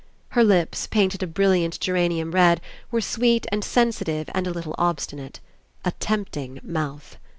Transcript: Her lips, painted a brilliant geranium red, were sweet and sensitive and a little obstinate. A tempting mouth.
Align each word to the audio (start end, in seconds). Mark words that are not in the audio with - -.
Her 0.29 0.43
lips, 0.43 0.87
painted 0.87 1.21
a 1.21 1.27
brilliant 1.27 1.79
geranium 1.79 2.31
red, 2.31 2.59
were 2.89 3.01
sweet 3.01 3.45
and 3.51 3.63
sensitive 3.63 4.31
and 4.33 4.47
a 4.47 4.51
little 4.51 4.73
obstinate. 4.79 5.39
A 5.85 5.91
tempting 5.91 6.59
mouth. 6.63 7.17